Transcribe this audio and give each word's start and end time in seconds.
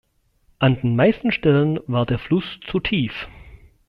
An 0.57 0.81
den 0.81 0.95
meisten 0.95 1.31
Stellen 1.31 1.79
war 1.85 2.07
der 2.07 2.17
Fluss 2.17 2.59
zu 2.65 2.79
tief. 2.79 3.13